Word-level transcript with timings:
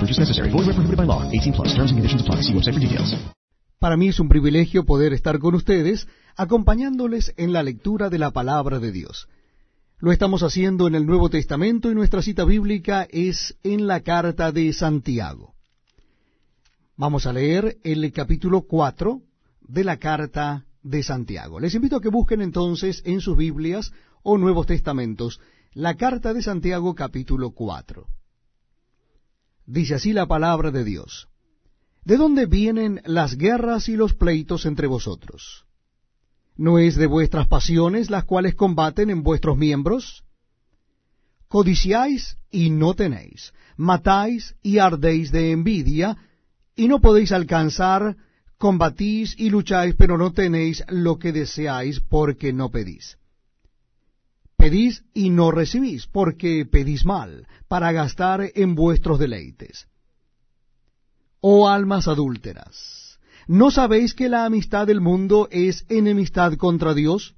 No 0.00 0.06
purchase 0.06 0.20
necessary. 0.20 0.50
Void 0.50 0.66
where 0.66 0.74
prohibited 0.74 0.96
by 0.96 1.04
law. 1.04 1.30
18 1.30 1.52
plus. 1.52 1.74
Terms 1.74 1.90
and 1.90 1.98
conditions 1.98 2.22
apply. 2.22 2.42
See 2.42 2.54
website 2.54 2.74
for 2.74 2.80
details. 2.80 3.14
Para 3.78 3.96
mí 3.96 4.08
es 4.08 4.20
un 4.20 4.28
privilegio 4.28 4.84
poder 4.84 5.12
estar 5.12 5.38
con 5.38 5.54
ustedes 5.54 6.08
acompañándoles 6.36 7.34
en 7.36 7.52
la 7.52 7.62
lectura 7.62 8.08
de 8.08 8.18
la 8.18 8.30
palabra 8.30 8.78
de 8.78 8.92
Dios. 8.92 9.28
Lo 9.98 10.12
estamos 10.12 10.42
haciendo 10.42 10.86
en 10.86 10.94
el 10.94 11.06
Nuevo 11.06 11.28
Testamento 11.28 11.90
y 11.90 11.94
nuestra 11.94 12.22
cita 12.22 12.44
bíblica 12.44 13.06
es 13.10 13.56
en 13.62 13.86
la 13.86 14.00
carta 14.00 14.52
de 14.52 14.72
Santiago. 14.72 15.54
Vamos 16.96 17.26
a 17.26 17.32
leer 17.32 17.78
el 17.84 18.10
capítulo 18.12 18.62
4 18.62 19.20
de 19.60 19.84
la 19.84 19.98
carta 19.98 20.64
de 20.82 21.02
Santiago. 21.02 21.60
Les 21.60 21.74
invito 21.74 21.96
a 21.96 22.00
que 22.00 22.08
busquen 22.08 22.40
entonces 22.40 23.02
en 23.04 23.20
sus 23.20 23.36
Biblias 23.36 23.92
o 24.22 24.38
Nuevos 24.38 24.66
Testamentos 24.66 25.40
la 25.72 25.94
carta 25.94 26.32
de 26.32 26.42
Santiago 26.42 26.94
capítulo 26.94 27.50
4. 27.50 28.06
Dice 29.70 29.94
así 29.94 30.12
la 30.12 30.26
palabra 30.26 30.72
de 30.72 30.82
Dios. 30.82 31.28
¿De 32.04 32.16
dónde 32.16 32.46
vienen 32.46 33.00
las 33.04 33.36
guerras 33.36 33.88
y 33.88 33.94
los 33.94 34.14
pleitos 34.14 34.66
entre 34.66 34.88
vosotros? 34.88 35.64
¿No 36.56 36.80
es 36.80 36.96
de 36.96 37.06
vuestras 37.06 37.46
pasiones 37.46 38.10
las 38.10 38.24
cuales 38.24 38.56
combaten 38.56 39.10
en 39.10 39.22
vuestros 39.22 39.56
miembros? 39.56 40.24
Codiciáis 41.46 42.36
y 42.50 42.70
no 42.70 42.94
tenéis, 42.94 43.52
matáis 43.76 44.56
y 44.60 44.78
ardéis 44.78 45.30
de 45.30 45.52
envidia, 45.52 46.16
y 46.74 46.88
no 46.88 47.00
podéis 47.00 47.30
alcanzar, 47.30 48.16
combatís 48.58 49.38
y 49.38 49.50
lucháis, 49.50 49.94
pero 49.94 50.18
no 50.18 50.32
tenéis 50.32 50.82
lo 50.88 51.16
que 51.20 51.30
deseáis 51.30 52.00
porque 52.00 52.52
no 52.52 52.70
pedís. 52.70 53.18
Pedís 54.60 55.04
y 55.14 55.30
no 55.30 55.50
recibís, 55.50 56.06
porque 56.06 56.66
pedís 56.66 57.06
mal, 57.06 57.46
para 57.66 57.92
gastar 57.92 58.52
en 58.54 58.74
vuestros 58.74 59.18
deleites. 59.18 59.86
Oh 61.40 61.66
almas 61.66 62.08
adúlteras, 62.08 63.18
¿no 63.46 63.70
sabéis 63.70 64.12
que 64.12 64.28
la 64.28 64.44
amistad 64.44 64.86
del 64.86 65.00
mundo 65.00 65.48
es 65.50 65.86
enemistad 65.88 66.52
contra 66.58 66.92
Dios? 66.92 67.34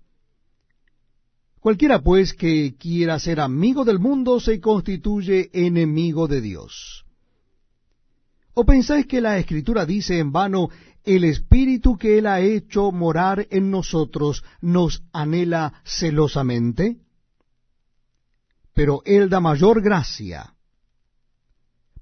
Cualquiera 1.60 2.00
pues 2.00 2.34
que 2.34 2.74
quiera 2.76 3.20
ser 3.20 3.38
amigo 3.38 3.84
del 3.84 4.00
mundo 4.00 4.40
se 4.40 4.60
constituye 4.60 5.48
enemigo 5.52 6.26
de 6.26 6.40
Dios. 6.40 7.04
¿O 8.54 8.64
pensáis 8.64 9.06
que 9.06 9.20
la 9.20 9.38
Escritura 9.38 9.86
dice 9.86 10.18
en 10.18 10.32
vano, 10.32 10.70
el 11.04 11.22
Espíritu 11.22 11.96
que 11.96 12.18
Él 12.18 12.26
ha 12.26 12.40
hecho 12.40 12.90
morar 12.90 13.46
en 13.50 13.70
nosotros 13.70 14.42
nos 14.60 15.04
anhela 15.12 15.74
celosamente? 15.84 17.01
Pero 18.74 19.02
Él 19.04 19.28
da 19.28 19.40
mayor 19.40 19.82
gracia. 19.82 20.54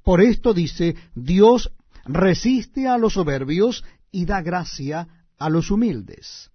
Por 0.02 0.20
esto 0.20 0.54
dice, 0.54 0.96
Dios 1.14 1.72
resiste 2.04 2.88
a 2.88 2.98
los 2.98 3.14
soberbios 3.14 3.84
y 4.10 4.24
da 4.24 4.40
gracia 4.40 5.08
a 5.38 5.48
los 5.48 5.70
humildes. 5.70 6.50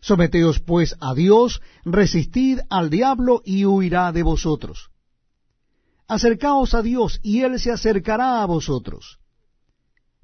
Someteos 0.00 0.60
pues 0.60 0.96
a 1.00 1.14
Dios, 1.14 1.62
resistid 1.84 2.60
al 2.68 2.90
diablo 2.90 3.42
y 3.44 3.64
huirá 3.64 4.12
de 4.12 4.22
vosotros. 4.22 4.90
Acercaos 6.06 6.74
a 6.74 6.82
Dios 6.82 7.20
y 7.22 7.40
Él 7.40 7.58
se 7.58 7.70
acercará 7.70 8.42
a 8.42 8.46
vosotros. 8.46 9.18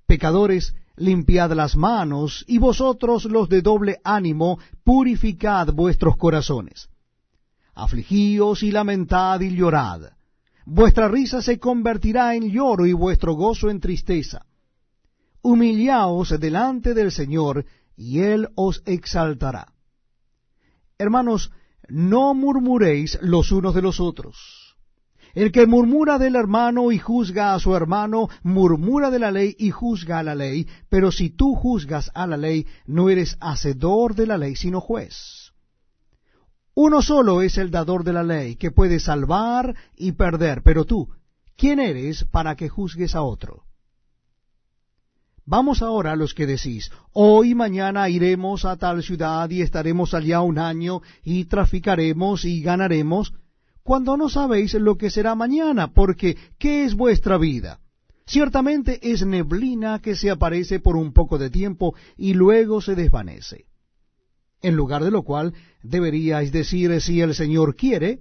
Pecadores, 0.07 0.75
limpiad 0.97 1.53
las 1.53 1.77
manos, 1.77 2.45
y 2.47 2.59
vosotros 2.59 3.25
los 3.25 3.49
de 3.49 3.63
doble 3.63 4.01
ánimo, 4.05 4.59
purificad 4.85 5.73
vuestros 5.73 6.17
corazones. 6.17 6.91
Afligíos 7.81 8.63
y 8.63 8.71
lamentad 8.71 9.41
y 9.41 9.57
llorad. 9.57 10.03
Vuestra 10.67 11.09
risa 11.09 11.41
se 11.41 11.59
convertirá 11.59 12.35
en 12.35 12.51
lloro 12.51 12.85
y 12.85 12.93
vuestro 12.93 13.33
gozo 13.33 13.71
en 13.71 13.81
tristeza. 13.81 14.45
Humillaos 15.41 16.39
delante 16.39 16.93
del 16.93 17.11
Señor, 17.11 17.65
y 17.97 18.21
Él 18.21 18.49
os 18.55 18.83
exaltará. 18.85 19.73
Hermanos, 20.99 21.53
no 21.89 22.35
murmuréis 22.35 23.19
los 23.23 23.51
unos 23.51 23.75
de 23.75 23.81
los 23.81 23.99
otros. 23.99 24.77
El 25.33 25.51
que 25.51 25.67
murmura 25.67 26.19
del 26.19 26.37
hermano 26.37 26.93
y 26.93 26.99
juzga 26.99 27.55
a 27.55 27.61
su 27.61 27.75
hermano, 27.75 28.29
murmura 28.43 29.11
de 29.11 29.21
la 29.21 29.31
ley 29.31 29.57
y 29.59 29.71
juzga 29.71 30.19
a 30.19 30.23
la 30.23 30.35
ley, 30.35 30.69
pero 30.91 31.11
si 31.11 31.31
tú 31.31 31.55
juzgas 31.55 32.11
a 32.15 32.27
la 32.27 32.37
ley, 32.37 32.67
no 32.85 33.09
eres 33.09 33.39
hacedor 33.41 34.15
de 34.15 34.27
la 34.27 34.37
ley, 34.37 34.55
sino 34.55 34.83
juez. 34.83 35.50
Uno 36.83 37.03
solo 37.03 37.43
es 37.43 37.59
el 37.59 37.71
dador 37.71 38.05
de 38.05 38.15
la 38.15 38.23
ley, 38.23 38.57
que 38.57 38.71
puede 38.71 39.01
salvar 39.01 39.77
y 39.99 40.13
perder, 40.13 40.63
pero 40.63 40.87
tú, 40.87 41.11
¿quién 41.55 41.79
eres 41.79 42.25
para 42.25 42.57
que 42.57 42.71
juzgues 42.71 43.15
a 43.15 43.21
otro? 43.21 43.65
Vamos 45.45 45.83
ahora 45.83 46.13
a 46.13 46.17
los 46.17 46.33
que 46.33 46.47
decís, 46.47 46.91
hoy 47.13 47.55
mañana 47.55 48.09
iremos 48.09 48.65
a 48.65 48.79
tal 48.79 49.03
ciudad 49.03 49.51
y 49.51 49.61
estaremos 49.61 50.15
allá 50.15 50.41
un 50.41 50.59
año 50.59 51.03
y 51.23 51.45
traficaremos 51.45 52.47
y 52.47 52.63
ganaremos, 52.63 53.35
cuando 53.83 54.17
no 54.17 54.31
sabéis 54.31 54.73
lo 54.73 54.97
que 54.97 55.11
será 55.11 55.35
mañana, 55.35 55.93
porque 55.93 56.39
¿qué 56.59 56.87
es 56.87 56.95
vuestra 56.95 57.37
vida? 57.37 57.81
Ciertamente 58.25 59.13
es 59.13 59.27
neblina 59.27 59.99
que 59.99 60.17
se 60.17 60.31
aparece 60.31 60.81
por 60.81 60.97
un 60.97 61.13
poco 61.13 61.37
de 61.37 61.51
tiempo 61.51 61.95
y 62.17 62.33
luego 62.33 62.81
se 62.81 62.95
desvanece. 62.95 63.67
En 64.63 64.75
lugar 64.75 65.03
de 65.05 65.11
lo 65.11 65.23
cual 65.23 65.55
deberíais 65.83 66.53
decir, 66.53 67.01
si 67.01 67.21
el 67.21 67.35
Señor 67.35 67.77
quiere, 67.77 68.21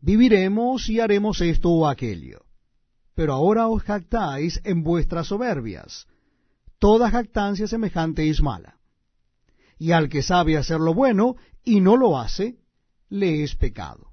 viviremos 0.00 0.88
y 0.88 1.00
haremos 1.00 1.40
esto 1.40 1.70
o 1.70 1.86
aquello. 1.86 2.44
Pero 3.14 3.32
ahora 3.32 3.68
os 3.68 3.82
jactáis 3.82 4.60
en 4.64 4.82
vuestras 4.82 5.28
soberbias 5.28 6.06
toda 6.78 7.10
jactancia 7.10 7.66
semejante 7.66 8.28
es 8.28 8.42
mala. 8.42 8.78
Y 9.78 9.92
al 9.92 10.08
que 10.08 10.22
sabe 10.22 10.56
hacer 10.56 10.80
lo 10.80 10.94
bueno 10.94 11.36
y 11.64 11.80
no 11.80 11.96
lo 11.96 12.18
hace, 12.18 12.56
le 13.08 13.42
es 13.42 13.54
pecado. 13.54 14.12